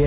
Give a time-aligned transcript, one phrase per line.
[0.00, 0.06] Les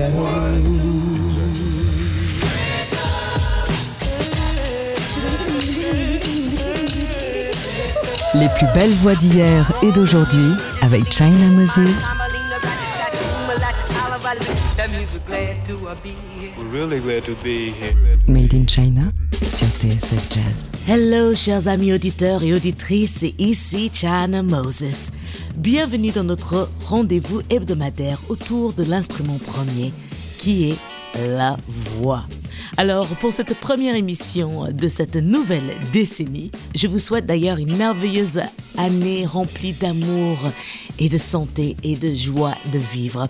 [8.58, 12.08] plus belles voix d'hier et d'aujourd'hui avec China Moses.
[18.27, 19.12] Made in China
[20.89, 25.09] Hello, chers amis auditeurs et auditrices, ici China Moses.
[25.55, 29.94] Bienvenue dans notre rendez-vous hebdomadaire autour de l'instrument premier
[30.38, 32.26] qui est la voix.
[32.76, 38.41] Alors, pour cette première émission de cette nouvelle décennie, je vous souhaite d'ailleurs une merveilleuse
[38.77, 40.40] année remplie d'amour
[40.98, 43.27] et de santé et de joie de vivre.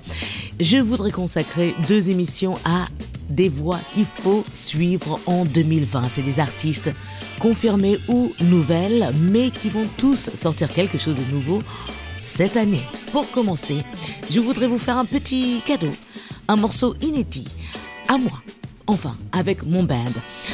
[0.62, 2.86] Je voudrais consacrer deux émissions à
[3.30, 6.08] des voix qu'il faut suivre en 2020.
[6.08, 6.92] C'est des artistes
[7.40, 11.62] confirmés ou nouvelles, mais qui vont tous sortir quelque chose de nouveau
[12.22, 12.84] cette année.
[13.12, 13.84] Pour commencer,
[14.30, 15.94] je voudrais vous faire un petit cadeau,
[16.48, 17.48] un morceau inédit,
[18.08, 18.42] à moi,
[18.88, 20.12] enfin, avec mon band.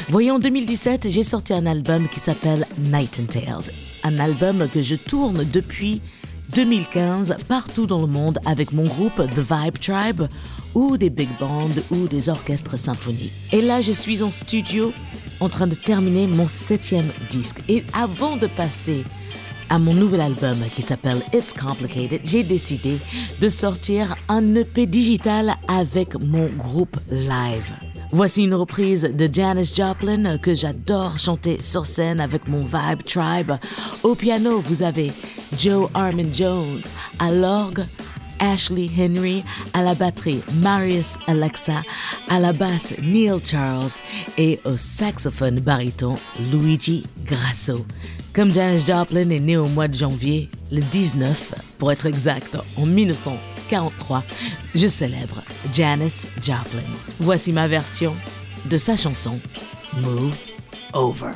[0.08, 3.70] Voyez, en 2017, j'ai sorti un album qui s'appelle Night and Tales,
[4.04, 6.00] un album que je tourne depuis
[6.54, 10.22] 2015 partout dans le monde avec mon groupe The Vibe Tribe
[10.74, 13.32] ou des big bands ou des orchestres symphoniques.
[13.52, 14.92] Et là, je suis en studio
[15.40, 17.58] en train de terminer mon septième disque.
[17.68, 19.04] Et avant de passer
[19.68, 22.98] à mon nouvel album qui s'appelle It's Complicated, j'ai décidé
[23.40, 27.89] de sortir un EP digital avec mon groupe live.
[28.12, 33.52] Voici une reprise de Janis Joplin que j'adore chanter sur scène avec mon Vibe Tribe.
[34.02, 35.12] Au piano, vous avez
[35.56, 36.82] Joe Armin Jones,
[37.20, 37.84] à l'orgue,
[38.40, 39.44] Ashley Henry,
[39.74, 41.82] à la batterie Marius Alexa,
[42.28, 43.90] à la basse Neil Charles
[44.36, 46.16] et au saxophone baryton
[46.50, 47.84] Luigi Grasso.
[48.34, 52.86] Comme Janis Joplin est née au mois de janvier, le 19 pour être exact, en
[53.70, 54.24] 1943,
[54.74, 56.82] je célèbre Janis Joplin.
[57.20, 58.14] Voici ma version
[58.66, 59.38] de sa chanson
[60.00, 60.36] Move
[60.92, 61.34] Over.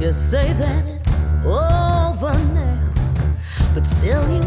[0.00, 2.78] You say that it's over, now,
[3.74, 4.44] but still you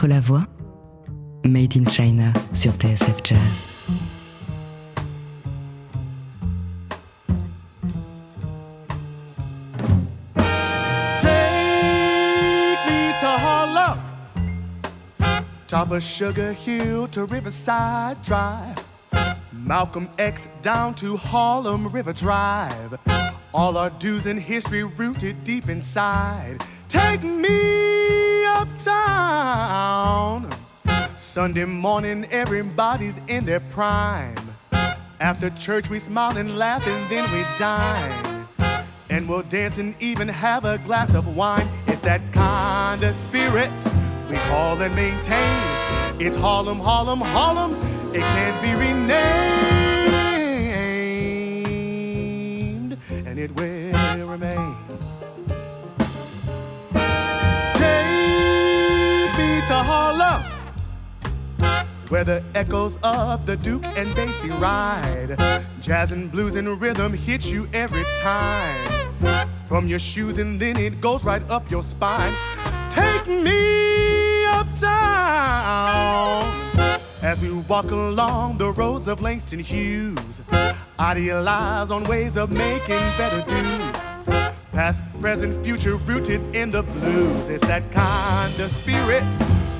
[0.00, 0.46] Montre la voix.
[1.44, 3.64] Made in China sur TSF Jazz.
[11.20, 13.98] Take me to Harlem,
[15.66, 18.78] top of Sugar Hill to Riverside Drive,
[19.52, 22.98] Malcolm X down to Harlem River Drive.
[23.52, 26.62] All our dues and history rooted deep inside.
[26.88, 27.89] Take me
[28.60, 30.50] uptown.
[31.16, 34.36] Sunday morning, everybody's in their prime.
[35.20, 38.46] After church, we smile and laugh, and then we dine.
[39.08, 41.68] And we'll dance and even have a glass of wine.
[41.86, 43.70] It's that kind of spirit
[44.30, 46.20] we call and maintain.
[46.20, 47.72] It's Harlem, Harlem, Harlem.
[48.12, 49.59] It can't be renamed,
[62.10, 65.36] where the echoes of the Duke and Basie ride.
[65.80, 68.90] Jazz and blues and rhythm hit you every time.
[69.68, 72.34] From your shoes and then it goes right up your spine.
[72.90, 75.70] Take me uptown
[77.22, 80.40] as we walk along the roads of Langston Hughes.
[80.98, 83.96] Idealize on ways of making better dues.
[84.72, 87.48] Past, present, future, rooted in the blues.
[87.48, 89.24] It's that kind of spirit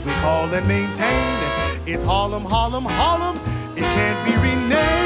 [0.04, 1.59] we call and maintain.
[1.86, 3.36] It's Harlem, Harlem, Harlem.
[3.74, 4.99] It can't be renamed,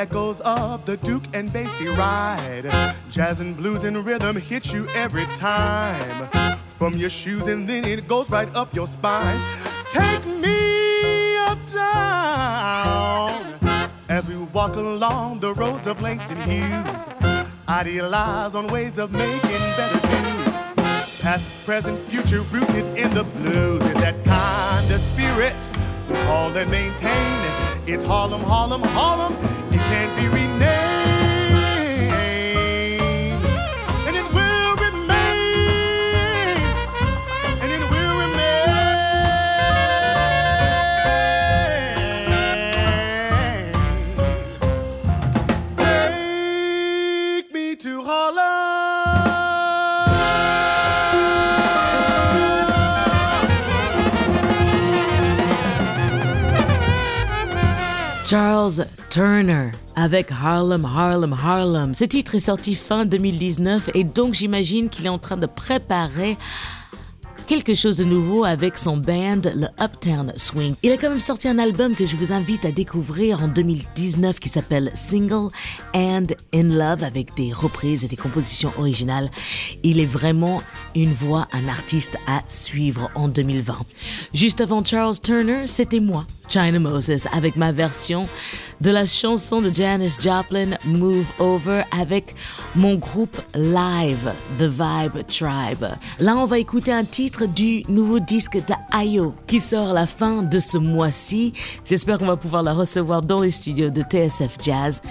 [0.00, 2.64] echoes of the Duke and Basie ride.
[3.10, 6.26] Jazz and blues and rhythm hit you every time.
[6.68, 9.38] From your shoes and then it goes right up your spine.
[9.90, 12.78] Take me uptown
[14.08, 17.02] as we walk along the roads of Langston Hughes.
[17.68, 20.54] Idealize on ways of making better dues.
[21.20, 23.82] Past, present, future, rooted in the blues.
[23.82, 25.54] Is that kind of spirit
[26.08, 27.40] we call and maintain.
[27.86, 29.59] It's Harlem, Harlem, Harlem.
[29.90, 31.09] Can't be renamed,
[58.30, 61.96] Charles Turner avec Harlem, Harlem, Harlem.
[61.96, 66.38] Ce titre est sorti fin 2019 et donc j'imagine qu'il est en train de préparer
[67.48, 70.76] quelque chose de nouveau avec son band, le Uptown Swing.
[70.84, 74.38] Il a quand même sorti un album que je vous invite à découvrir en 2019
[74.38, 75.50] qui s'appelle Single
[75.92, 79.28] and in Love avec des reprises et des compositions originales.
[79.82, 80.62] Il est vraiment
[80.94, 83.76] une voix, un artiste à suivre en 2020.
[84.34, 86.26] Juste avant Charles Turner, c'était moi.
[86.50, 88.28] China Moses avec ma version
[88.80, 92.34] de la chanson de Janis Joplin Move Over avec
[92.74, 95.86] mon groupe live The Vibe Tribe.
[96.18, 100.58] Là, on va écouter un titre du nouveau disque d'Ayo qui sort la fin de
[100.58, 101.52] ce mois-ci.
[101.84, 105.02] J'espère qu'on va pouvoir la recevoir dans les studios de TSF Jazz.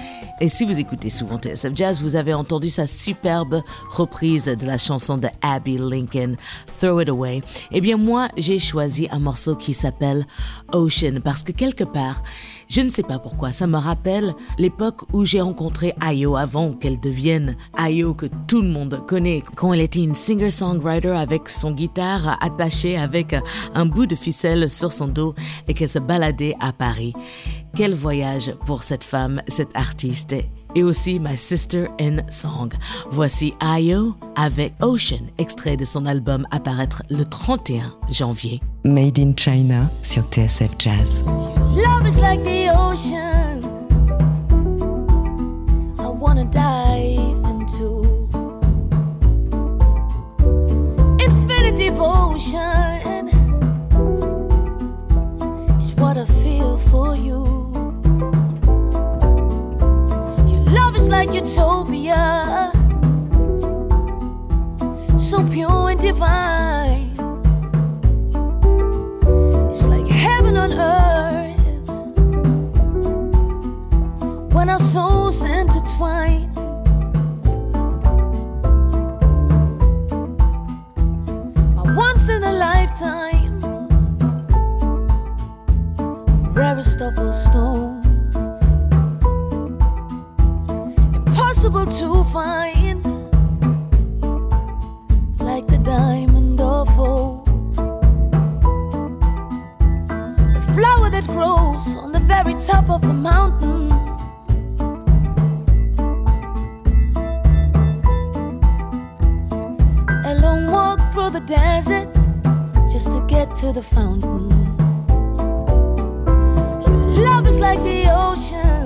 [0.41, 4.77] Et si vous écoutez souvent TSF Jazz, vous avez entendu sa superbe reprise de la
[4.77, 6.37] chanson de Abby Lincoln,
[6.79, 7.41] Throw It Away.
[7.71, 10.25] Eh bien, moi, j'ai choisi un morceau qui s'appelle
[10.71, 12.23] Ocean parce que quelque part,
[12.69, 16.99] je ne sais pas pourquoi, ça me rappelle l'époque où j'ai rencontré Ayo avant qu'elle
[16.99, 22.37] devienne Ayo que tout le monde connaît, quand elle était une singer-songwriter avec son guitare
[22.41, 23.35] attachée avec
[23.73, 25.33] un bout de ficelle sur son dos
[25.67, 27.13] et qu'elle se baladait à Paris.
[27.75, 30.35] Quel voyage pour cette femme, cette artiste
[30.75, 32.73] et aussi My Sister in Song.
[33.09, 38.59] Voici Ayo avec Ocean, extrait de son album apparaître le 31 janvier.
[38.83, 41.23] Made in China sur TSF Jazz.
[41.75, 43.63] Love is like the ocean.
[45.99, 48.03] I wanna dive into
[51.19, 53.29] infinity devotion.
[55.79, 57.58] It's what I feel for you.
[61.19, 62.71] Like utopia,
[65.17, 67.11] so pure and divine.
[69.69, 71.59] It's like heaven on earth
[74.53, 76.53] when our souls intertwine.
[81.75, 83.59] My once in a lifetime,
[86.53, 87.98] rarest of all stones.
[91.49, 93.03] Impossible to find,
[95.39, 97.45] like the diamond of hope.
[100.53, 103.89] The flower that grows on the very top of the mountain.
[110.25, 112.13] A long walk through the desert
[112.91, 114.49] just to get to the fountain.
[116.85, 118.78] Your love is like the ocean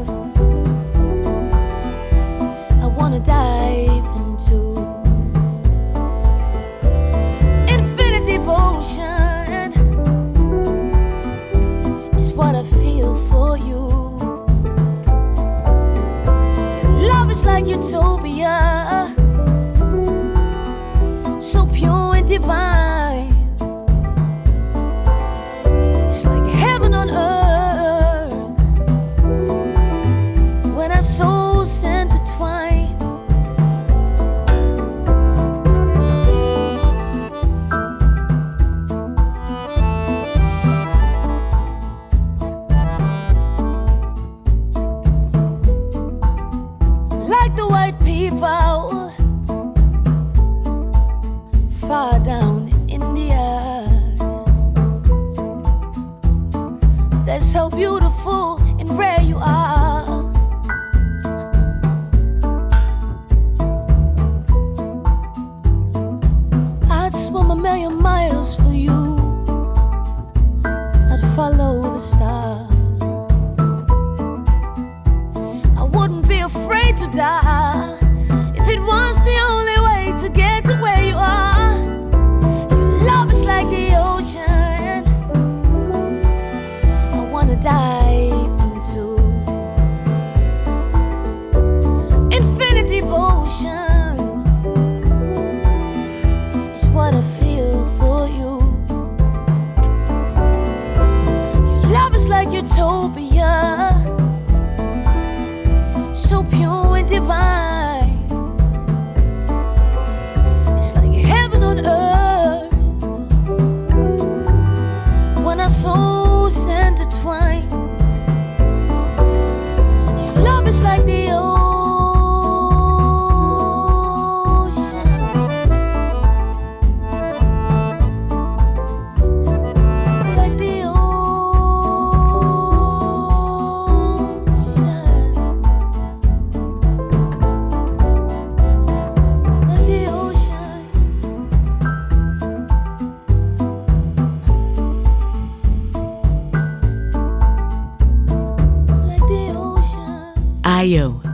[17.83, 17.93] is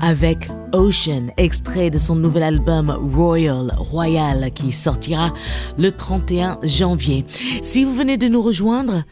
[0.10, 5.32] avec Ocean, extrait de son nouvel album Royal, Royal, qui sortira
[5.78, 7.26] le 31 janvier.
[7.62, 9.04] Si vous venez de nous rejoindre,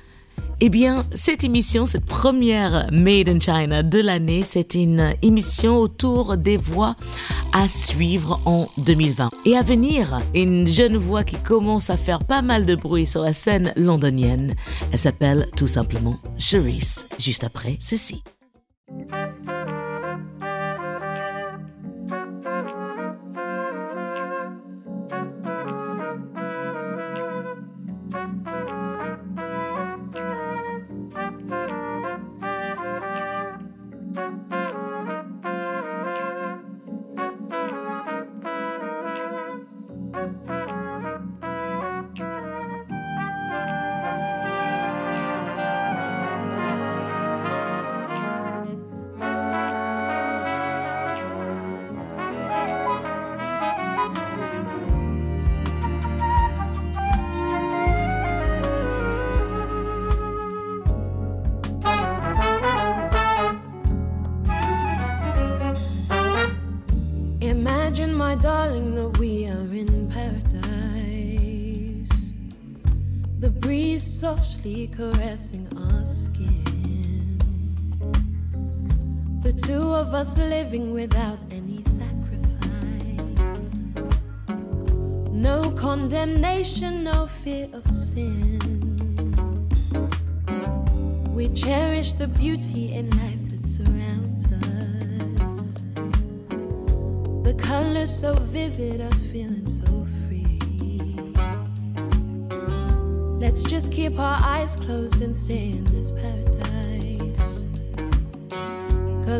[0.60, 6.36] eh bien, cette émission, cette première Made in China de l'année, c'est une émission autour
[6.36, 6.96] des voix
[7.54, 9.30] à suivre en 2020.
[9.46, 13.22] Et à venir, une jeune voix qui commence à faire pas mal de bruit sur
[13.22, 14.56] la scène londonienne.
[14.92, 18.24] Elle s'appelle tout simplement Cherise, juste après ceci.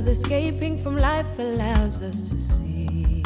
[0.08, 3.17] Escaping from life allows us to see.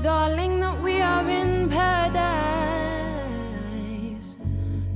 [0.00, 2.38] darling, that we are in paradise.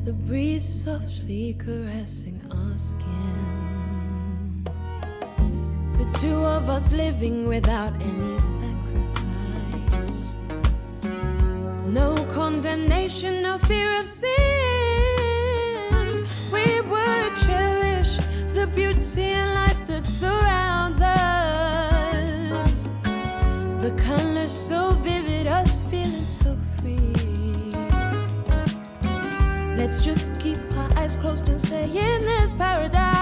[0.05, 4.65] The breeze softly caressing our skin.
[5.99, 10.37] The two of us living without any sacrifice.
[11.87, 14.31] No condemnation, no fear of sin.
[16.53, 18.17] We would cherish
[18.55, 21.50] the beauty and light that surrounds us.
[24.11, 27.13] The colors so vivid, us feeling so free.
[29.77, 33.20] Let's just keep our eyes closed and stay in this paradise.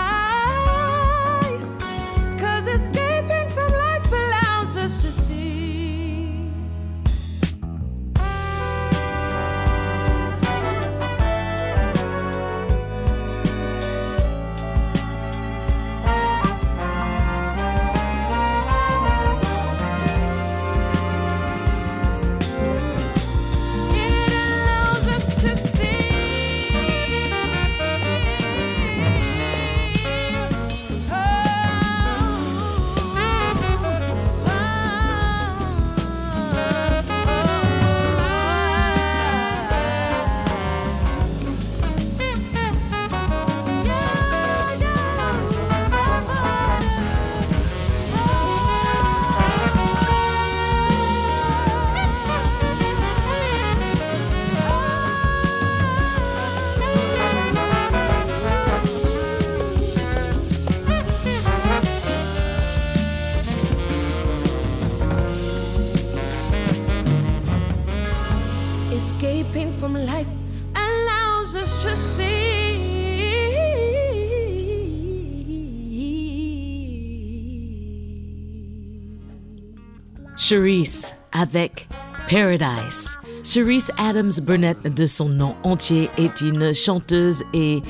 [80.48, 81.86] Cherise avec
[82.30, 83.18] Paradise.
[83.44, 87.82] Cherise Adams Burnett de son nom entier est une chanteuse et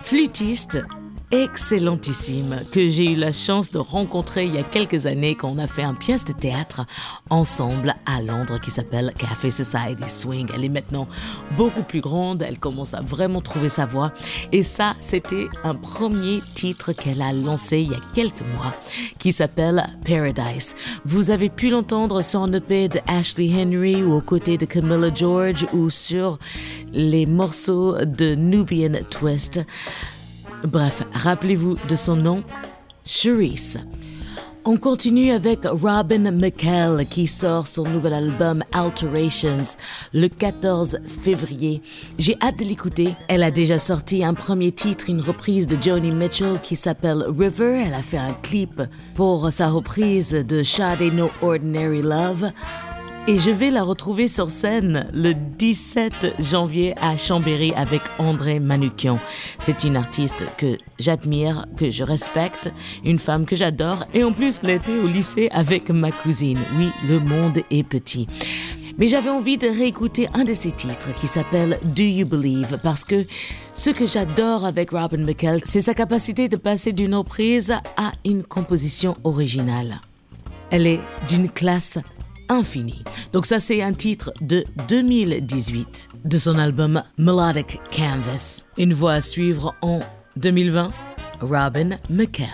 [0.00, 0.82] flûtiste
[1.30, 5.58] excellentissime que j'ai eu la chance de rencontrer il y a quelques années quand on
[5.58, 6.86] a fait un pièce de théâtre
[7.28, 10.48] ensemble à Londres qui s'appelle Café Society Swing.
[10.54, 11.06] Elle est maintenant
[11.56, 14.12] beaucoup plus grande, elle commence à vraiment trouver sa voix
[14.52, 18.72] et ça c'était un premier titre qu'elle a lancé il y a quelques mois
[19.18, 20.74] qui s'appelle Paradise.
[21.04, 25.12] Vous avez pu l'entendre sur un EP de Ashley Henry ou aux côtés de Camilla
[25.12, 26.38] George ou sur
[26.92, 29.60] les morceaux de Nubian Twist.
[30.64, 32.42] Bref, rappelez-vous de son nom,
[33.04, 33.80] Cherise.
[34.64, 39.76] On continue avec Robin McKell qui sort son nouvel album Alterations
[40.12, 41.80] le 14 février.
[42.18, 43.14] J'ai hâte de l'écouter.
[43.28, 47.84] Elle a déjà sorti un premier titre, une reprise de Joni Mitchell qui s'appelle River.
[47.86, 48.82] Elle a fait un clip
[49.14, 52.50] pour sa reprise de Sade No Ordinary Love.
[53.28, 59.18] Et je vais la retrouver sur scène le 17 janvier à Chambéry avec André Manukian.
[59.60, 62.72] C'est une artiste que j'admire, que je respecte,
[63.04, 66.58] une femme que j'adore et en plus était au lycée avec ma cousine.
[66.78, 68.26] Oui, le monde est petit.
[68.96, 72.80] Mais j'avais envie de réécouter un de ses titres qui s'appelle Do You Believe?
[72.82, 73.26] Parce que
[73.74, 78.42] ce que j'adore avec Robin McKell, c'est sa capacité de passer d'une reprise à une
[78.42, 80.00] composition originale.
[80.70, 81.98] Elle est d'une classe
[82.48, 83.02] infini.
[83.32, 88.66] Donc ça c'est un titre de 2018 de son album Melodic Canvas.
[88.76, 90.00] Une voix à suivre en
[90.36, 90.88] 2020,
[91.40, 92.46] Robin McKell.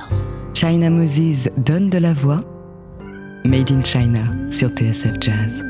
[0.55, 2.41] China Moses donne de la voix.
[3.45, 5.65] Made in China sur TSF Jazz.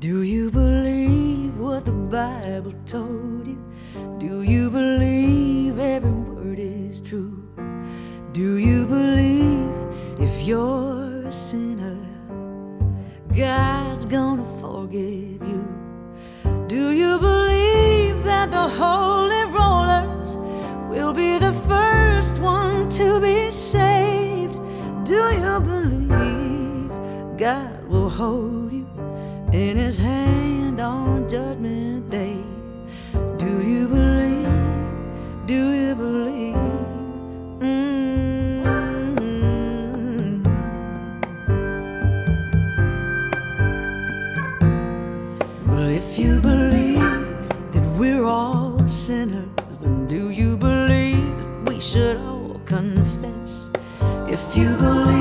[0.00, 3.27] Do you believe what the Bible told
[10.48, 11.98] you're a sinner,
[13.36, 15.64] God's gonna forgive you?
[16.66, 20.36] Do you believe that the holy rollers
[20.88, 24.54] will be the first one to be saved?
[25.04, 26.88] Do you believe
[27.36, 28.88] God will hold you
[29.52, 32.42] in his hand on judgment day?
[33.36, 35.46] Do you believe?
[35.46, 36.37] Do you believe?
[46.18, 46.98] You believe
[47.70, 51.22] that we're all sinners, then do you believe
[51.68, 53.70] we should all confess?
[54.26, 55.17] If you believe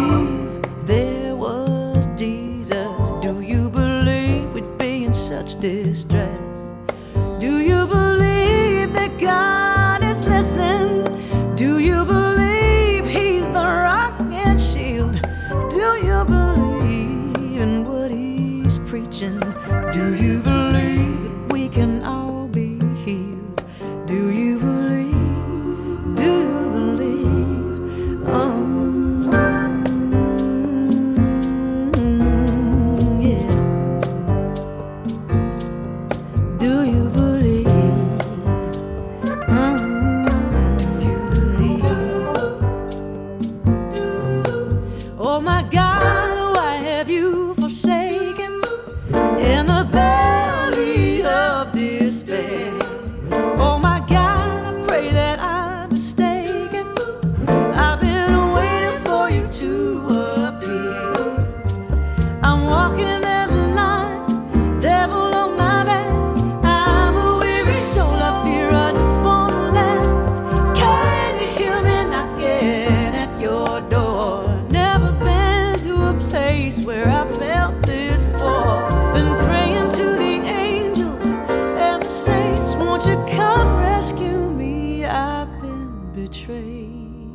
[86.17, 87.29] betrayed.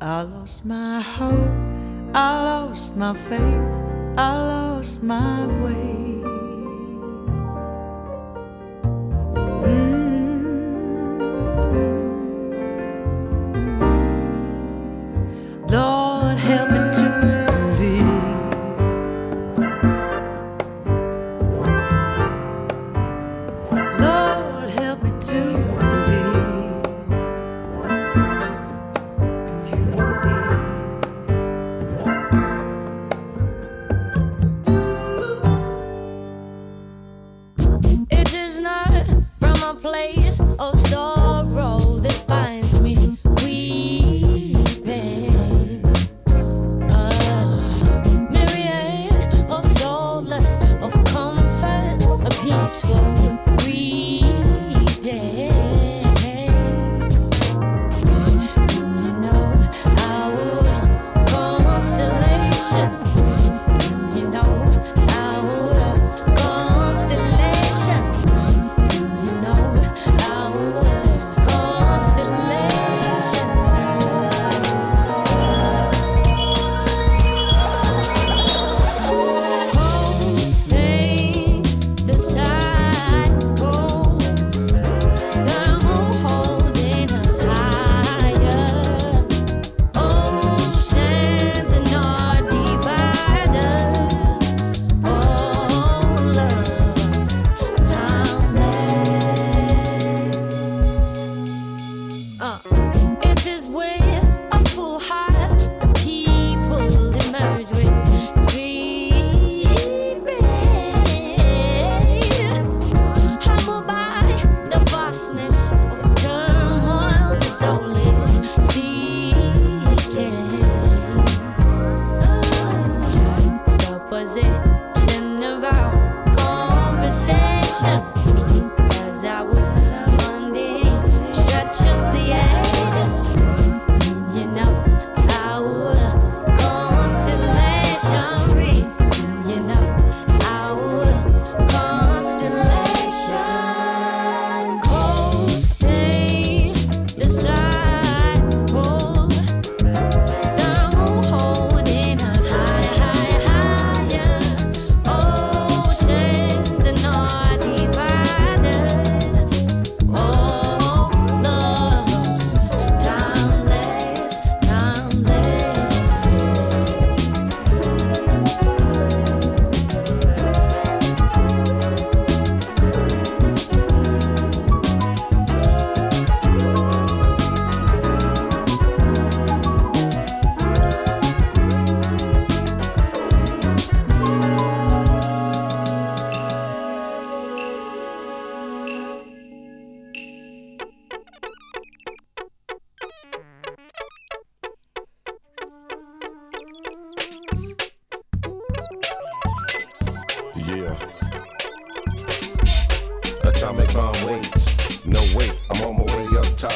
[0.00, 1.54] I lost my hope,
[2.12, 6.11] I lost my faith, I lost my way.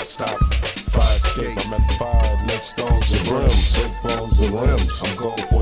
[0.06, 0.38] Stop.
[0.38, 1.64] Five skates.
[1.66, 3.76] I'm at the fire next stones and brims.
[3.76, 5.02] Break bones and limbs.
[5.02, 5.55] I'm gold 14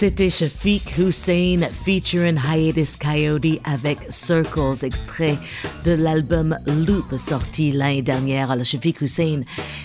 [0.00, 5.36] C'était Shafiq Hussein featuring Hiatus Coyote avec Circles, extrait
[5.82, 6.56] de l'album
[6.86, 8.52] Loop sorti l'année dernière.
[8.52, 9.40] Alors Shafiq Hussein,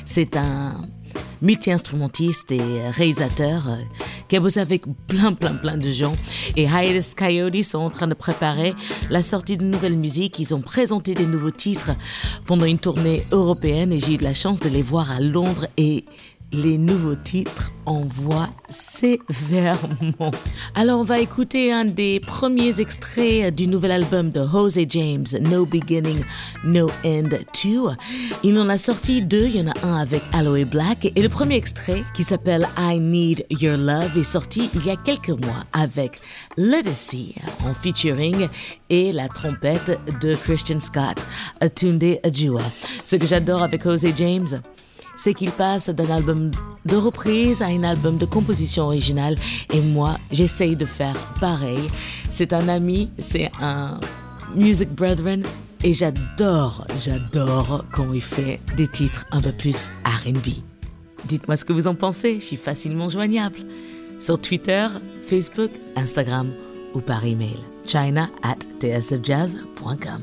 [0.06, 0.88] c'est un
[1.42, 3.78] multi-instrumentiste et réalisateur euh,
[4.28, 6.14] qui a bossé avec plein plein plein de gens.
[6.56, 8.76] Et Hiatus Coyote sont en train de préparer
[9.10, 10.38] la sortie de nouvelles musiques.
[10.38, 11.90] Ils ont présenté des nouveaux titres
[12.46, 15.66] pendant une tournée européenne et j'ai eu de la chance de les voir à Londres
[15.78, 16.06] et
[16.54, 20.32] les nouveaux titres envoient sévèrement.
[20.76, 25.66] Alors on va écouter un des premiers extraits du nouvel album de Jose James, No
[25.66, 26.24] Beginning,
[26.64, 27.30] No End
[27.64, 27.80] 2.
[28.44, 31.30] Il en a sorti deux, il y en a un avec Aloe Black et le
[31.30, 35.64] premier extrait qui s'appelle I Need Your Love est sorti il y a quelques mois
[35.74, 36.22] avec
[36.58, 37.36] Legacy
[37.66, 38.48] en featuring
[38.90, 41.26] et la trompette de Christian Scott,
[41.60, 42.62] Atunde Ajua.
[43.04, 44.48] Ce que j'adore avec Jose James,
[45.16, 46.52] c'est qu'il passe d'un album
[46.86, 49.38] de reprise à un album de composition originale
[49.74, 51.90] et moi j'essaye de faire pareil.
[52.30, 54.00] C'est un ami, c'est un
[54.56, 55.44] music brethren
[55.84, 59.92] et j'adore, j'adore quand il fait des titres un peu plus
[60.26, 60.62] RB.
[61.26, 63.58] Dites-moi ce que vous en pensez, je suis facilement joignable
[64.20, 64.88] sur Twitter,
[65.28, 66.50] Facebook, Instagram
[66.94, 70.22] ou par email china at tsfjazz.com.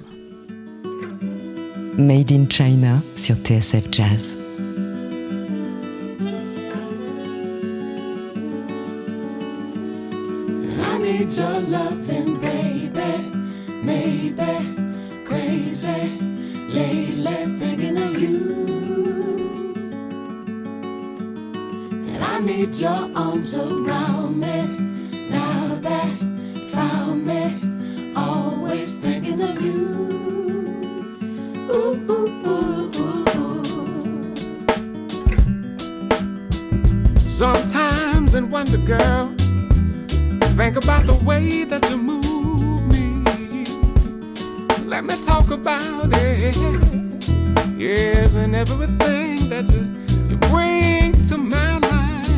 [1.98, 4.39] Made in China sur TSF Jazz.
[11.20, 13.12] Need your loving, baby.
[13.82, 14.56] Maybe
[15.26, 16.18] crazy,
[16.70, 18.66] lately thinking of you.
[22.08, 24.66] And I need your arms around me
[25.28, 28.14] now that you found me.
[28.16, 30.08] Always thinking of you.
[31.70, 33.60] Ooh, ooh, ooh, ooh.
[37.28, 39.34] Sometimes in wonder, girl,
[40.60, 43.64] think about the way that you move me.
[44.84, 46.54] Let me talk about it.
[47.78, 49.82] Yes, and everything that you,
[50.28, 52.28] you bring to my life.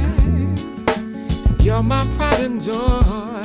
[1.61, 3.43] You're my pride and joy.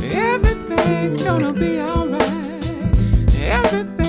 [0.00, 2.64] Everything gonna be alright.
[3.34, 4.01] Everything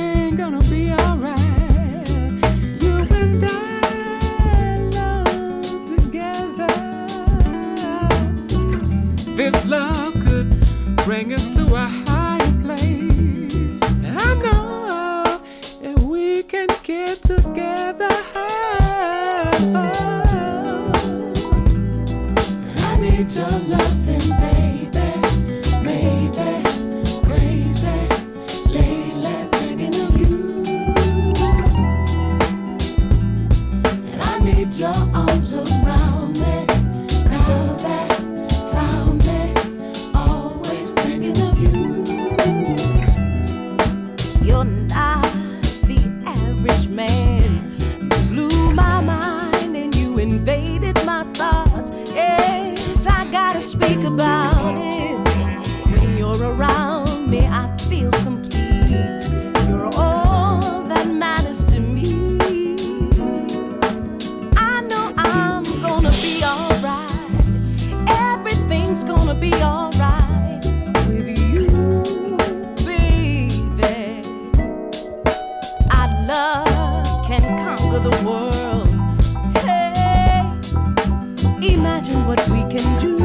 [81.71, 83.15] imagine what we can do.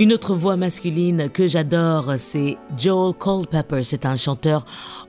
[0.00, 3.84] Une autre voix masculine que j'adore, c'est Joel Culpepper.
[3.84, 4.64] C'est un chanteur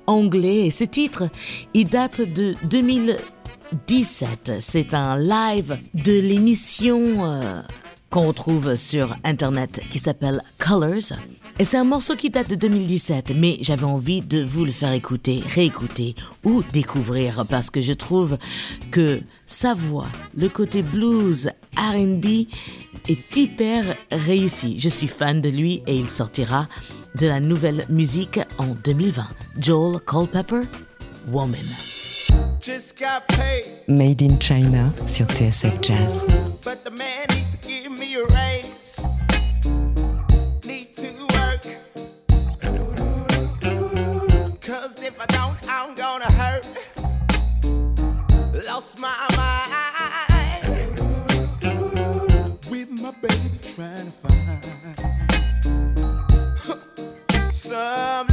[0.06, 1.30] anglais et ce titre,
[1.74, 4.58] il date de 2017.
[4.60, 7.62] C'est un live de l'émission euh,
[8.10, 11.14] qu'on retrouve sur Internet qui s'appelle Colors.
[11.58, 14.92] Et c'est un morceau qui date de 2017, mais j'avais envie de vous le faire
[14.92, 18.38] écouter, réécouter ou découvrir parce que je trouve
[18.92, 22.48] que sa voix, le côté blues, RB
[23.08, 24.78] est hyper réussi.
[24.80, 26.68] Je suis fan de lui et il sortira
[27.16, 29.28] de la nouvelle musique en 2020.
[29.60, 30.62] Joel Culpepper,
[31.28, 31.60] Woman.
[32.62, 36.26] Just got paid, Made in China sur TSF Jazz.
[36.64, 38.99] but the man needs to give me a raise.
[40.66, 41.66] Need to work.
[44.62, 46.66] Cause if I don't, I'm gonna hurt.
[48.68, 49.70] Lost my mind.
[53.20, 54.32] Baby trying to find
[57.53, 58.30] some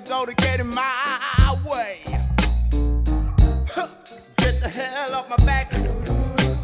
[0.00, 2.00] and nothing's gonna get in my way.
[4.36, 5.70] Get the hell off my back.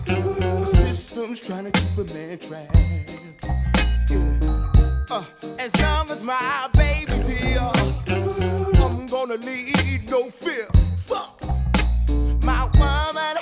[0.06, 2.76] The system's trying to keep a man trapped.
[5.10, 5.24] Uh,
[5.58, 7.70] as long as my baby's here,
[8.82, 10.66] I'm gonna lead no fear.
[10.96, 11.42] Fuck
[12.42, 13.36] my woman,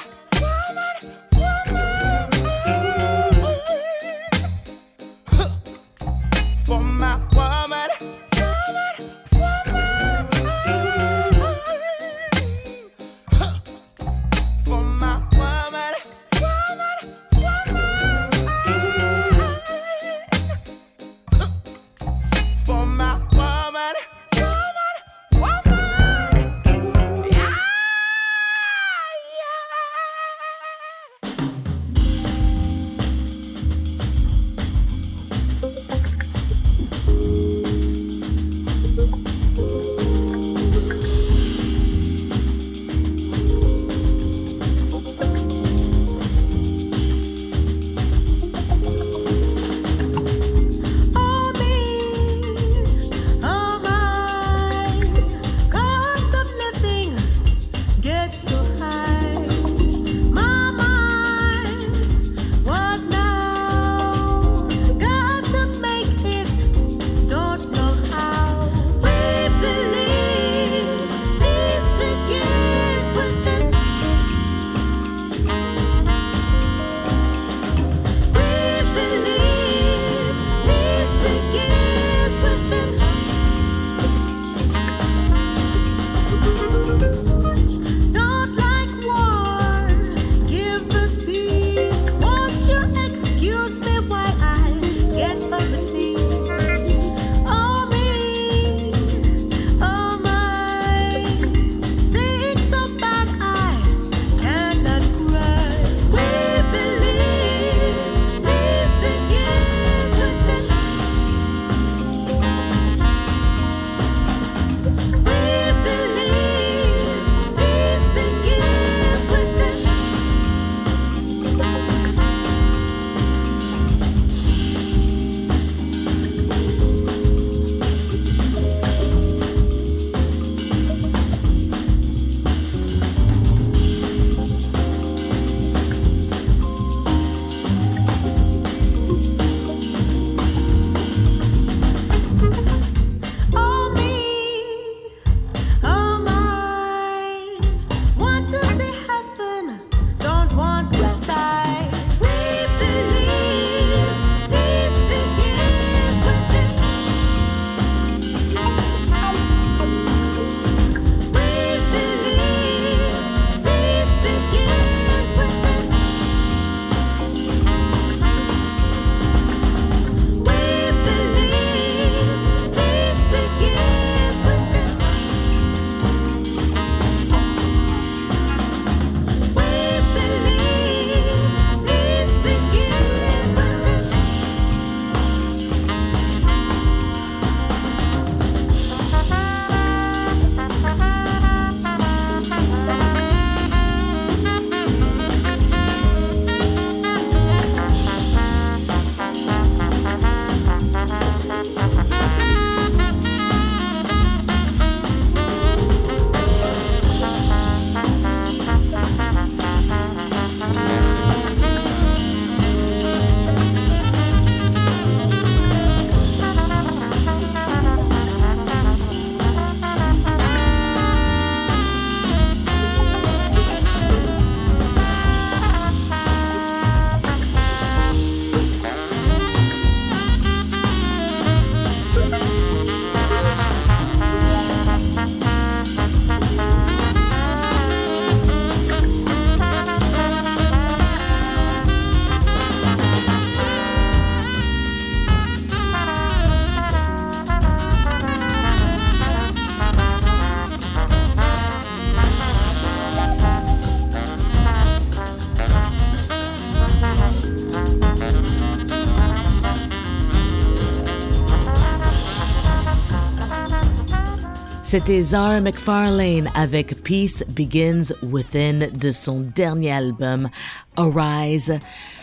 [264.94, 270.48] C'était Zara McFarlane avec Peace Begins Within de son dernier album
[270.96, 271.80] Arise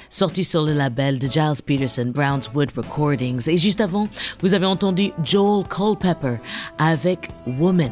[0.08, 3.50] sorti sur le label de Giles Peterson Brownswood Recordings.
[3.50, 4.08] Et juste avant,
[4.42, 6.38] vous avez entendu Joel Culpepper
[6.78, 7.92] avec Woman.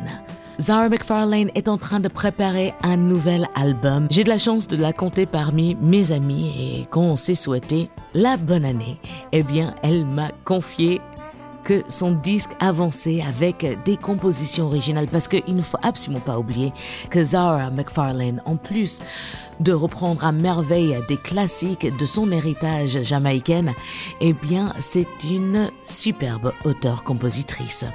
[0.62, 4.08] Zara McFarlane est en train de préparer un nouvel album.
[4.10, 7.90] J'ai de la chance de la compter parmi mes amis et quand on s'est souhaité
[8.14, 8.98] la bonne année,
[9.34, 11.02] eh bien, elle m'a confié
[11.88, 16.74] son disque avançait avec des compositions originales parce qu'il ne faut absolument pas oublier
[17.10, 19.02] que Zara McFarlane, en plus
[19.60, 23.74] de reprendre à merveille des classiques de son héritage jamaïcaine,
[24.22, 27.86] eh bien, c'est une superbe auteure-compositrice.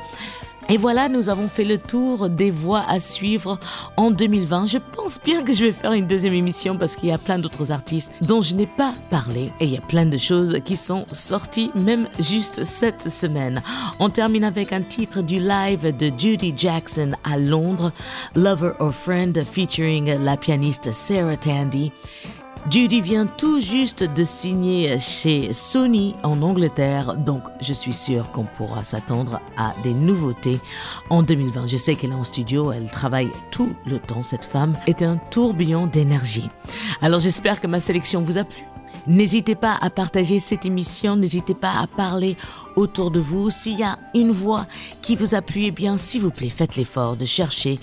[0.70, 3.58] Et voilà, nous avons fait le tour des voix à suivre
[3.98, 4.66] en 2020.
[4.66, 7.38] Je pense bien que je vais faire une deuxième émission parce qu'il y a plein
[7.38, 9.52] d'autres artistes dont je n'ai pas parlé.
[9.60, 13.62] Et il y a plein de choses qui sont sorties même juste cette semaine.
[13.98, 17.92] On termine avec un titre du live de Judy Jackson à Londres,
[18.34, 21.92] Lover or Friend featuring la pianiste Sarah Tandy.
[22.70, 28.44] Judy vient tout juste de signer chez Sony en Angleterre, donc je suis sûre qu'on
[28.44, 30.58] pourra s'attendre à des nouveautés
[31.10, 31.66] en 2020.
[31.66, 34.22] Je sais qu'elle est en studio, elle travaille tout le temps.
[34.22, 36.48] Cette femme est un tourbillon d'énergie.
[37.02, 38.62] Alors j'espère que ma sélection vous a plu.
[39.07, 42.36] N'hésitez pas à partager cette émission, n'hésitez pas à parler
[42.76, 43.50] autour de vous.
[43.50, 44.66] S'il y a une voix
[45.02, 47.78] qui vous a plu, eh bien, s'il vous plaît, faites l'effort de chercher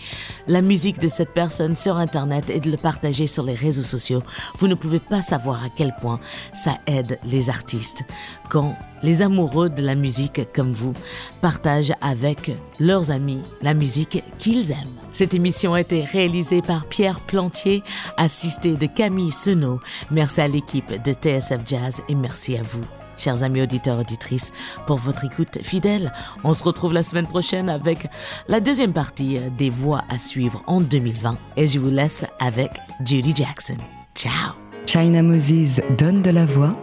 [0.48, 4.24] la musique de cette personne sur Internet et de le partager sur les réseaux sociaux.
[4.58, 6.20] Vous ne pouvez pas savoir à quel point
[6.54, 8.04] ça aide les artistes
[8.50, 10.94] quand les amoureux de la musique comme vous
[11.42, 15.02] partagent avec leurs amis la musique qu'ils aiment.
[15.14, 17.84] Cette émission a été réalisée par Pierre Plantier,
[18.18, 19.80] assisté de Camille Senot.
[20.10, 22.84] Merci à l'équipe de TSF Jazz et merci à vous,
[23.18, 24.52] chers amis auditeurs auditrices,
[24.88, 26.12] pour votre écoute fidèle.
[26.44, 28.08] On se retrouve la semaine prochaine avec
[28.48, 32.72] la deuxième partie des voix à suivre en 2020 et je vous laisse avec
[33.06, 33.78] Judy Jackson.
[34.16, 34.54] Ciao.
[34.86, 36.76] China Moses donne de la voix.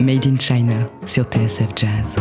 [0.00, 2.16] Made in China sur TSF Jazz.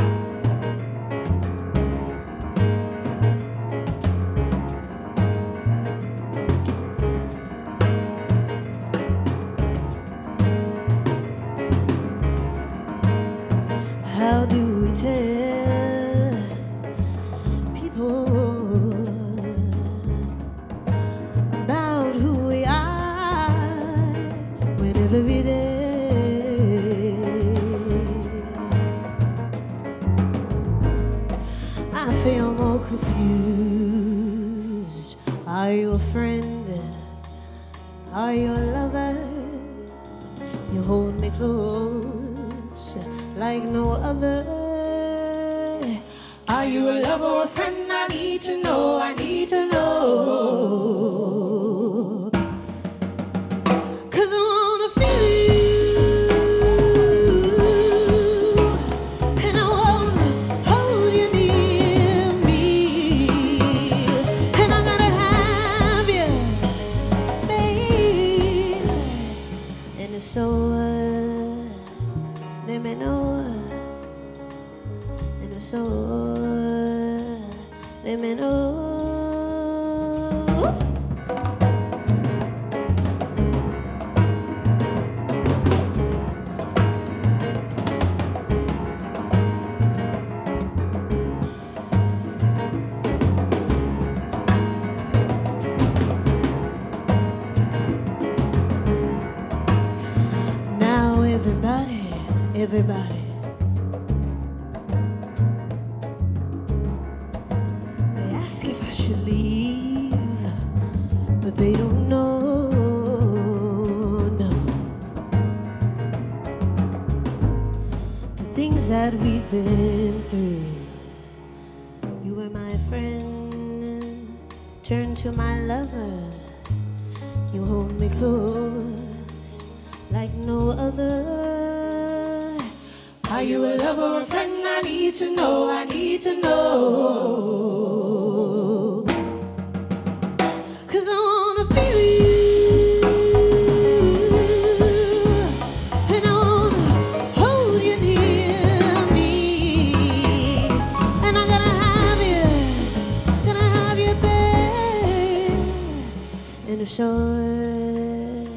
[156.73, 158.49] And if so, uh,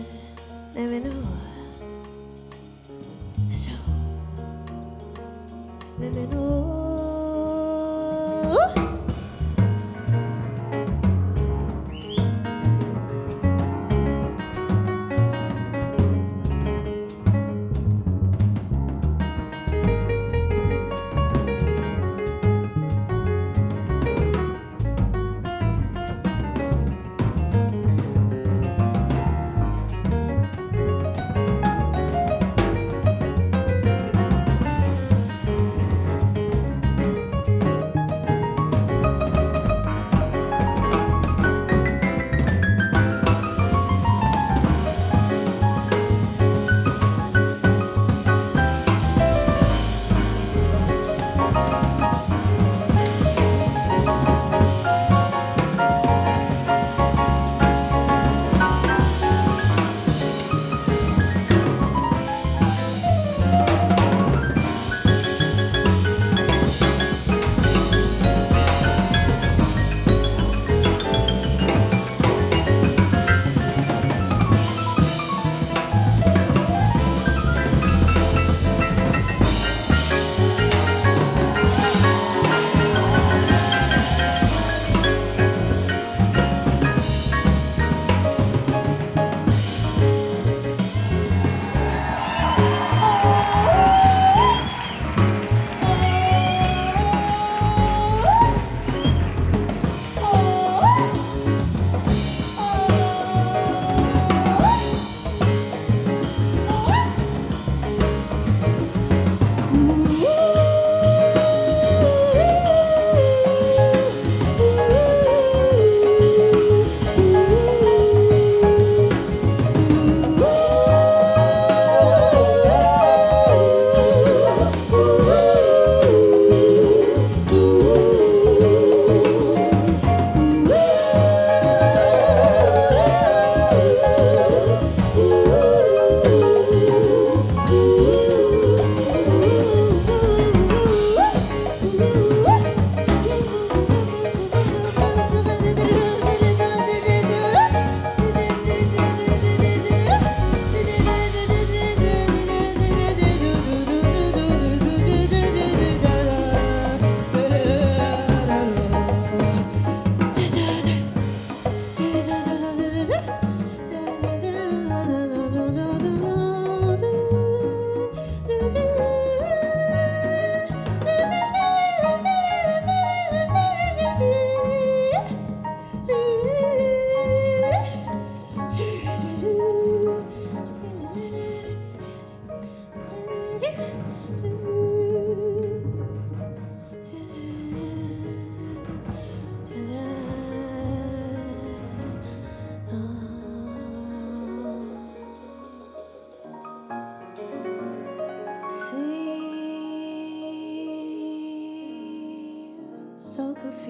[0.75, 1.29] let me know.
[3.53, 3.73] So,
[5.99, 6.86] let me know.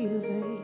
[0.06, 0.55] music.